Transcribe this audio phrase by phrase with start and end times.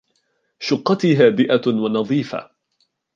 [0.59, 2.49] شقتي هادئة ونظيفة.